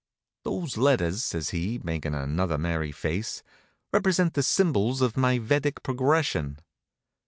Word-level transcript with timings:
"Those 0.43 0.77
letters," 0.77 1.23
says 1.23 1.51
he, 1.51 1.79
makin' 1.83 2.15
another 2.15 2.57
merry 2.57 2.91
face, 2.91 3.43
"represent 3.93 4.33
the 4.33 4.41
symbols 4.41 4.99
of 4.99 5.15
my 5.15 5.37
Vedic 5.37 5.83
progression." 5.83 6.57